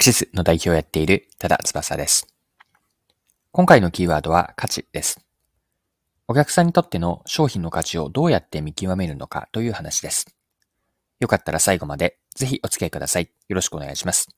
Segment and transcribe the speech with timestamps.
[0.00, 2.26] クシスの代表をやっている多田翼です。
[3.52, 5.20] 今回のキーワードは価値です。
[6.26, 10.34] お客さんにとっての商品の価値をどうやって見極めるのかという話です。
[11.20, 13.30] よかったら最後までぜひお付き合いください。
[13.46, 14.30] よろしくお願いします。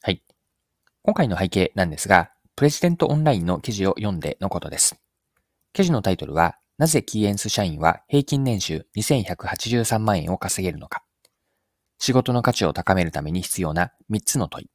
[0.00, 0.22] はい。
[1.02, 4.98] 今回の背景なんですが、プレジデントオンラインの記事を読んでのことです。
[5.74, 11.02] 記事のタイトルは、なぜキーエンス社員は平均年収2183万円を稼げるのか。
[11.98, 14.70] 仕事の価値を高めるために必要な3つの問い。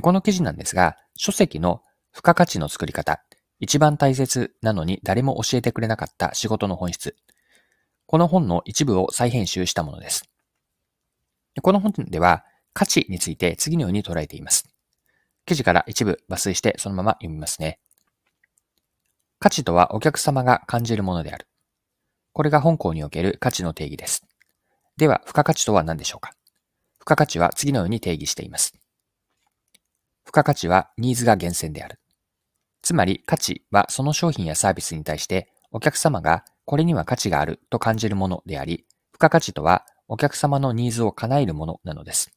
[0.00, 3.22] この記事なんですが、書籍の付加価値の作り方、
[3.60, 7.16] 一番大切なのに誰も教えてくれなかった仕事の本質。
[8.06, 10.28] この本の一部を再編集したものです。
[11.62, 14.68] この本では価値について次のように捉えています。
[15.46, 17.78] 記事から一部抜粋してそのまま読みますね。
[19.38, 21.46] 価値とはお客様が感じるものである。
[22.32, 24.26] これが本校における価値の定義です。
[24.96, 26.30] では、付加価値とは何でしょうか？
[27.00, 28.74] 付加価値は次のように定義しています。
[30.24, 31.98] 付加価値はニーズが源泉である。
[32.80, 42.30] つまり価値はその商品やサービスに対してお客様がこれには価値があると感じるものであり、付加価値とはお客様のニーズを叶えるものなのです。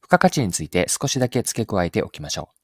[0.00, 2.56] 付加価値について少しだけ付け加えておきましょう。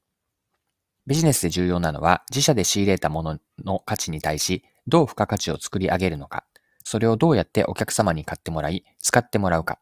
[1.05, 6.45] ビジネスで重要なのは自社で仕入れたものの価値に対しどう付加価値を作り上げるのか
[6.89, 9.77] それをどうやってお客様に買ってもらい、使ってもらうか。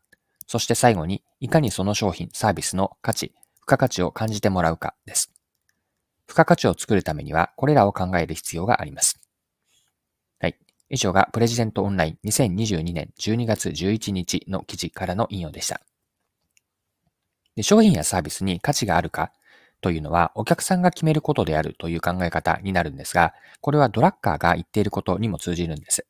[0.46, 5.32] そして最後に、いかにその商品、サービスの価値、付加価値を感じてもらうかです。
[6.28, 9.22] 付加価値を作るためには、これらを考える必要があります。
[10.42, 10.58] はい。
[10.90, 15.80] 以上がプレジデントオンライン2022年12月11日の記事からの引用でした。
[17.56, 19.32] で商品やサービスに価値があるか
[19.80, 26.06] というのはお客さんが決めることであるという考え方になるんですが、これはドラッカーが言っていることにも通じるんです。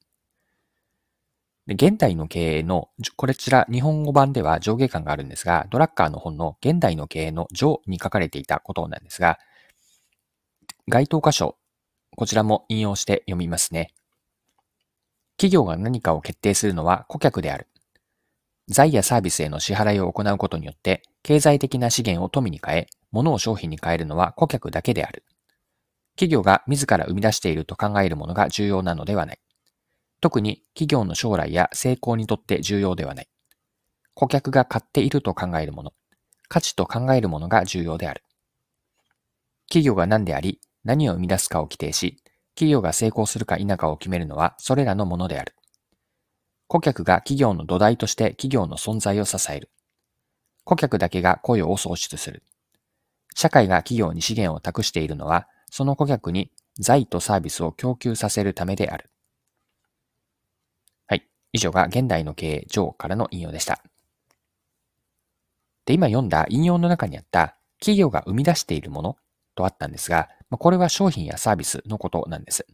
[1.67, 9.37] で現代の経営の、こちら日本語版では上下感があるんですが、ドラッカーの本の現代の経営の上に書かれていたことなんですが、
[10.87, 11.57] 該当箇所、
[12.15, 13.93] こちらも引用して読みますね。
[15.35, 17.67] 企業が何かを決定するのは顧客である。
[18.69, 25.25] 財やサービスへの支払いを行うことによって、経済的な資源を富に変え、物を商品に変えるのは顧客だけである。
[26.15, 29.39] 企業が自ら生み出していると考えるものが重要なのではない。
[30.19, 33.29] 特に企業の将来や成功にとって重要ではない。
[34.13, 35.93] 顧客が買っていると考えるもの、
[36.49, 38.23] 価値と考えるものが重要である。
[39.69, 42.17] 企業が何であり、何を生み出すかを規定し、
[42.55, 45.53] 企業が成功するか否かを決めるのはそれらのものである。
[46.67, 49.69] 顧客が企業の土台として企業の存在を支える。
[50.63, 52.43] 顧客だけが雇用を創出する。
[53.35, 59.11] 社会が企業に資源を託しているのは、その顧客に財とサービスを供給させるためである。
[61.57, 63.81] 以上が現代の経営上からの引用でした。
[65.85, 69.17] で、今読んだ引用の中にあった企業が生み出しているもの
[69.55, 72.65] とあったんですが、これは商品やサービスのことなんです。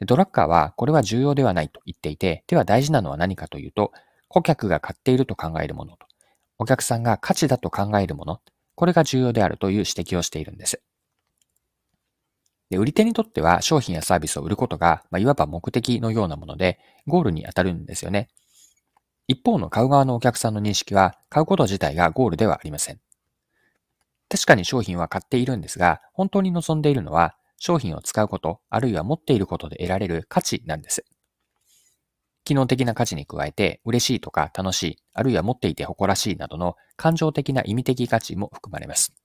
[0.00, 3.92] ドラッカーはこれは重要ではないと言っていて、では大事なのは何かというと、
[4.28, 6.06] 顧客が買っていると考えるものと、
[6.58, 8.40] お客さんが価値だと考えるもの、
[8.74, 10.82] これが重要であるという指摘をしているんです。
[12.70, 18.28] で、売り手にとっては商品やサービスを売ることが、まあ、いわば目的のようなもので、ゴールに当たるんですよね。
[19.26, 23.00] 一方の買う側のお客さんの認識は、買うこと自体がゴールではありません。
[24.28, 31.04] 確かに商品は買っているんですが、本当に望んでいるのは、商品を使うこと、あるいは持っていることで得られる価値なんです。
[32.44, 39.19] 機能的な価値に加えて、嬉しいとか楽しい、あるいは持っていて誇らしいなどの感情的な意味的価値も含まれます。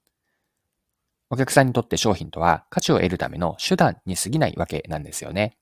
[1.30, 5.58] お客さんにとって商品とは価値を得るための手段に過ぎないわけなんですよね。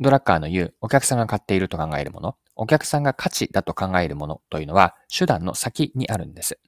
[0.00, 6.58] ドラッカーの言うお客さんが買っていると考えるもの、お客さんが価値だと考えるものというのは手段の先にあるんです。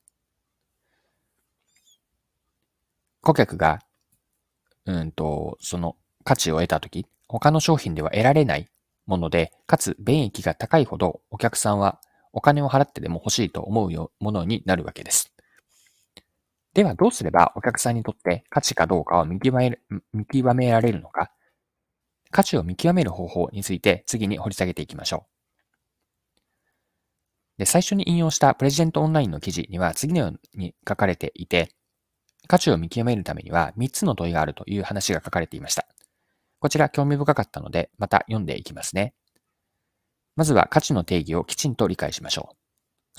[3.23, 3.81] 顧客が、
[4.85, 8.69] うんと、その価値を得たとき、他の商品では得られない
[9.07, 12.01] もので、かつ便益が高いほどお客さんは
[12.33, 15.34] お金を払ってでも欲しいと思うものになるわけです。
[16.75, 19.83] ではどうすればお客さんにとって価値かどうかを見極める
[20.13, 21.31] 見極められるのか、
[22.31, 25.35] 価値を見極める方法について次に掘り下げていきましょう。
[27.59, 31.69] で最初に引用したプレジデントオンラインの記事には次のように書かれていて、
[32.49, 35.87] 価値を見極めるためには3つの問いがあるという話が書かれていました。
[36.59, 39.15] こちら興味深かったので、また読んでいきますね。
[40.35, 42.57] まずは価値の定義をきちんと理解しましょう。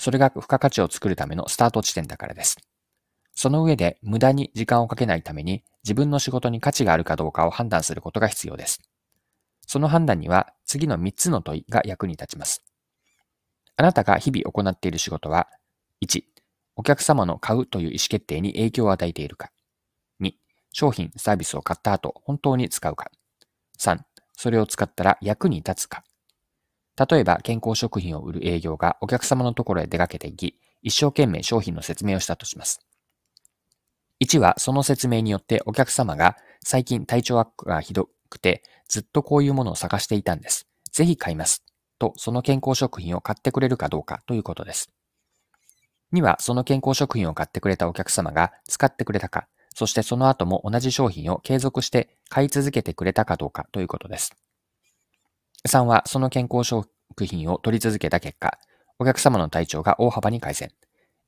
[0.02, 2.58] それが付加価値を作るためのスタート地点だからです。
[3.36, 8.80] その上で無駄に時間をかけないために自分の仕事に価値があるかどうかを判断することが必要です。
[9.66, 12.64] その判断には次の3つの問いが役に立ちます。
[13.78, 15.48] あなたが日々行っている仕事は、
[16.00, 16.22] 1、
[16.76, 19.50] お客様の買うという意思決定に影響を与えているか。
[20.22, 20.32] 2、
[20.72, 23.10] 商品、サービスを買った後、本当に使うか。
[23.78, 23.98] 3、
[24.32, 26.04] それを使ったら役に立つか。
[27.10, 32.80] 例えば、健康食品を売る営業がお客様のところへ出かけていき、一生懸命商品の説明をしたとします。
[34.20, 40.66] 1は、その説明によってお客様が最近体調悪化がひどくて、ずっとこういうものを探していたんです。
[40.90, 41.62] ぜひ買います。
[41.98, 44.90] と、その健康食品を買ってくれるかどうかということです。
[46.12, 54.34] 2は、その健康食品を買ってくれたお客様が使ってくれたか、そしてその後も同じ商品を継続して買い続けてくれたかどうかということです。
[55.68, 56.88] 3は、その健康食
[57.26, 58.58] 品を取り続けた結果、
[58.98, 60.70] お客様の体調が大幅に改善。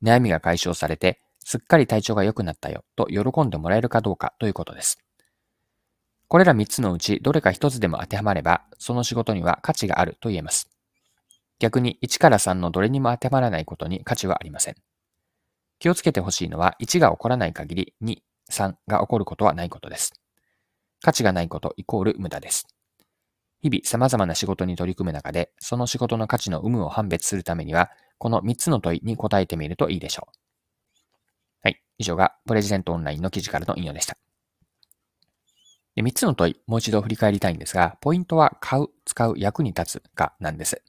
[0.02, 4.98] 悩みが解消されて、すっかり体調が良くなったよと喜んでもらえるかどうかということです。
[6.28, 10.68] これら3つのうちどれか1つでも当てはまれば、その仕事には価値があると言えます。
[11.58, 14.74] 逆に1から3のどれにも当てはまらないことに価値はありません。
[15.78, 18.18] 気をつけてほしいのは1が起こらない限り2、
[18.50, 20.12] 3が起こることはないことです。
[21.00, 22.66] 価値がないことイコール無駄です。
[23.62, 30.37] 日々様々な仕事に取り組む中で、その仕事の価値の有無を判別するためには、この3つの問いに答えてみるといいでしょう。
[31.62, 31.82] はい。
[31.98, 34.16] 以上がプレジデントオンラインの記事からの引用でした。
[35.96, 40.82] で3つの問い、もう一度振り返りたいんですが、ポイントは買う、使う、役に立つかなんです。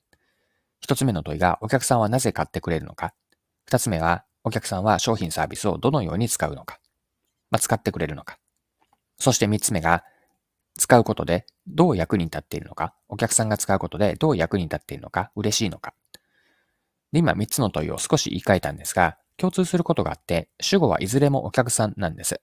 [0.86, 3.14] 1つ目の問いが、お客さんはなぜ買ってくれるのか。
[3.70, 6.80] 2つ目は、お客さんは商品サービスをどのように使うのか。
[7.50, 8.38] まあ、使ってくれるのか。
[9.18, 10.04] そして3つ目が、
[10.78, 15.94] 使うことでどう役に立っているのか、お客さんが使うことでどう役に立っているのか、嬉しいのか。
[17.12, 22.42] で、今3つの問いを少し言い換えたんですが、共通することがあって、主語はいずれもお客さんなんです。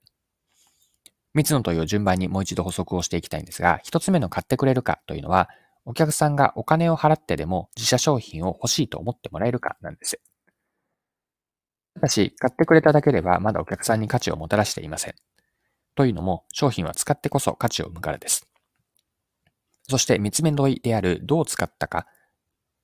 [1.37, 5.51] 3つの問いを順番にもう一度補足をしていきたいんですが、1つ目の買ってくれるかというのは、
[5.85, 10.19] お客さんがお金を払ってでも自社商品を欲しいと思ってもらえるかなんです。
[11.95, 15.15] ただし、買ってくれただけではまだお客さんに価値をもたらしていません。
[15.95, 18.49] というのも、商品は使ってこそ価値を生むからです。
[19.89, 22.07] そして三つ目問いであるどう使ったか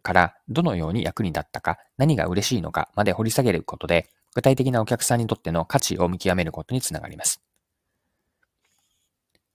[0.02, 7.42] からどのように役に立ったか、何が嬉しいのかまで掘り下げることで、具体的なお客さんにとっての価値を見極めることにつながります。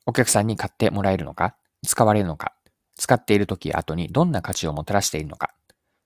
[0.07, 1.55] お客さんに買ってもらえるのか、
[1.85, 2.53] 使われるのか、
[2.95, 5.53] 使っている時や後にどんな価値をもたらしているのか、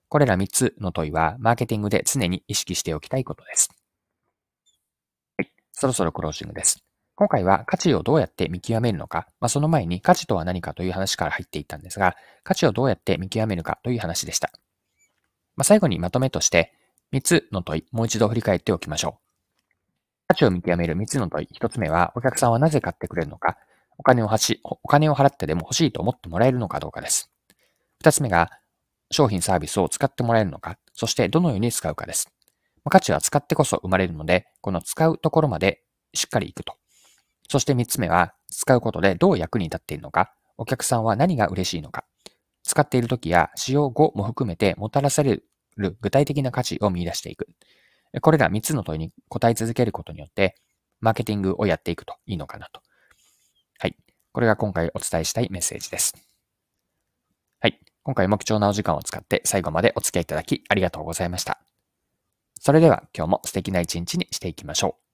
[0.08, 3.70] これら3つの問いは、マーケティングで常に意識しておきたいことです。
[5.36, 5.52] はい。
[5.72, 6.82] そろそろクロージングです。
[7.14, 14.50] 今回は価値をどうやって見極めるのか、まあ、その前に価値とは何かという話から入っていったんですが、価値をどうやって見極めるかという話でした。
[15.56, 16.72] まあ、最後にまとめとして、
[17.12, 19.22] 3つの問い、もう一度振り返っておきましょう。
[20.28, 23.58] 価値を見極める3つの問い、1つ目は、お客さんはなぜ買ってくれるのか、
[23.98, 27.30] お金をはし、お金を払ってでも欲しいと思ってもらえるのかどうかです。
[28.02, 28.50] 2つ目が、
[29.10, 32.32] 商品サービスを使ってもらえるのか、そしてどのように使うかです。
[32.88, 35.82] 価値は使ってこそ生まれるので、この使うところまで
[36.14, 36.76] しっかりいくと
[37.52, 42.06] そして三つ目は、使うことでどう役に立っているのか、お客さんは何が嬉しいのか、
[42.62, 45.42] 使っている時や使用後も含めてもたらされ
[45.76, 47.48] る具体的な価値を見出していく。
[48.22, 50.54] これら三つの問いに答え続けることによって、
[51.00, 52.80] マーケティングをやっていくといいのかなと。
[53.78, 53.98] はい。
[54.32, 56.14] これが今回お伝えしたいメッセージです。
[57.60, 57.78] はい。
[58.02, 61.60] 今回も貴重なお時間を使って最後までお付き合いいただきありがとうございました。
[62.58, 65.11] それでは今日も素敵な一日にしていきましょう。